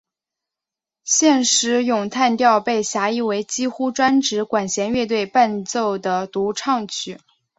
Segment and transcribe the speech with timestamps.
[1.03, 7.19] 现时咏叹调被狭义为几乎专指管弦乐队伴奏的独唱曲。